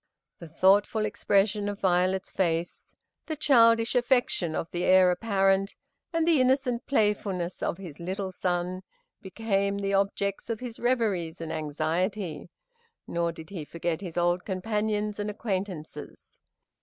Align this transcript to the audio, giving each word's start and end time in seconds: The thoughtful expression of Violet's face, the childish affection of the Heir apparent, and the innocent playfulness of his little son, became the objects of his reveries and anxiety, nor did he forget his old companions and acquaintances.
The 0.39 0.49
thoughtful 0.49 1.05
expression 1.05 1.69
of 1.69 1.79
Violet's 1.79 2.31
face, 2.31 2.97
the 3.27 3.35
childish 3.35 3.93
affection 3.93 4.55
of 4.55 4.67
the 4.71 4.83
Heir 4.83 5.11
apparent, 5.11 5.75
and 6.11 6.27
the 6.27 6.41
innocent 6.41 6.87
playfulness 6.87 7.61
of 7.61 7.77
his 7.77 7.99
little 7.99 8.31
son, 8.31 8.81
became 9.21 9.77
the 9.77 9.93
objects 9.93 10.49
of 10.49 10.59
his 10.59 10.79
reveries 10.79 11.39
and 11.39 11.53
anxiety, 11.53 12.49
nor 13.05 13.31
did 13.31 13.51
he 13.51 13.63
forget 13.63 14.01
his 14.01 14.17
old 14.17 14.43
companions 14.43 15.19
and 15.19 15.29
acquaintances. 15.29 16.39